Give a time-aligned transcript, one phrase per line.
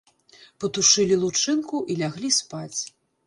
[0.63, 2.79] Патушылі лучынку і ляглі спаць.